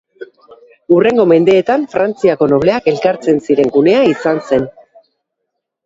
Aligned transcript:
Hurrengo 0.95 1.25
mendeetan 1.33 1.85
Frantziako 1.93 2.49
nobleak 2.55 2.91
elkartzen 2.95 3.45
ziren 3.49 3.73
gunea 3.79 4.03
izan 4.17 4.45
zen. 4.49 4.71